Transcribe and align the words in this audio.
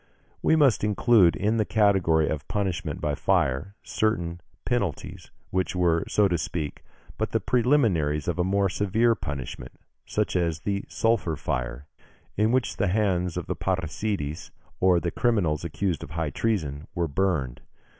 We 0.41 0.55
must 0.55 0.83
include 0.83 1.35
in 1.35 1.57
the 1.57 1.63
category 1.63 2.27
of 2.27 2.47
punishment 2.47 2.99
by 3.01 3.13
fire 3.13 3.75
certain 3.83 4.41
penalties, 4.65 5.29
which 5.51 5.75
were, 5.75 6.05
so 6.07 6.27
to 6.27 6.39
speak, 6.39 6.83
but 7.19 7.33
the 7.33 7.39
preliminaries 7.39 8.27
of 8.27 8.39
a 8.39 8.43
more 8.43 8.67
severe 8.67 9.13
punishment, 9.13 9.73
such 10.07 10.35
as 10.35 10.61
the 10.61 10.85
sulphur 10.87 11.35
fire, 11.35 11.85
in 12.35 12.51
which 12.51 12.77
the 12.77 12.87
hands 12.87 13.37
of 13.37 13.45
parricides, 13.59 14.49
or 14.79 14.97
of 14.97 15.05
criminals 15.15 15.63
accused 15.63 16.01
of 16.01 16.09
high 16.09 16.31
treason, 16.31 16.87
were 16.95 17.07
burned. 17.07 17.61